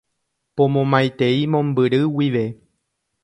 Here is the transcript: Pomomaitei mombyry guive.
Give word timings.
Pomomaitei 0.61 1.37
mombyry 1.55 2.01
guive. 2.17 2.45